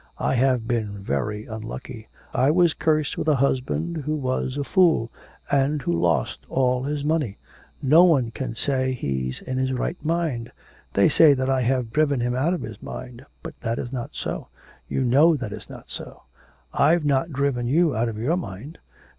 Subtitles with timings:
[0.17, 5.11] I have been very unlucky; I was cursed with a husband who was a fool,
[5.51, 7.37] and who lost all his money
[7.83, 10.51] no one can say he's in his right mind.
[10.93, 14.15] They say that I have driven him out of his mind, but that is not
[14.15, 14.47] so,
[14.87, 16.23] you know that it is not so;
[16.73, 18.79] I've not driven you out of your mind.